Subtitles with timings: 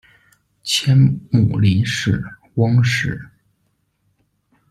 [0.63, 0.97] 前
[1.29, 2.23] 母林氏；
[2.55, 3.21] 翁氏。